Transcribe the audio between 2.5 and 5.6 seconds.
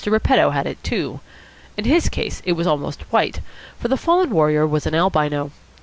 was almost white, for the fallen warrior was an albino.